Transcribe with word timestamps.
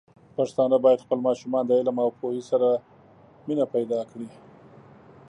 پښتانه 0.37 0.77
بايد 0.83 1.03
خپل 1.05 1.19
ماشومان 1.27 1.63
د 1.65 1.71
علم 1.79 1.97
او 2.03 2.09
پوهې 2.19 2.41
سره 2.51 2.67
مینه 3.47 3.65
پيدا 3.73 3.99
کړي. 4.11 4.27